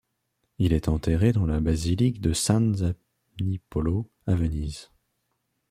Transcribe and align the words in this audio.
Il 0.57 0.73
est 0.73 0.87
enterré 0.87 1.31
dans 1.31 1.45
la 1.45 1.59
basilique 1.59 2.21
de 2.21 2.33
San 2.33 2.73
Zanipolo 3.39 4.09
à 4.25 4.33
Venise. 4.33 4.89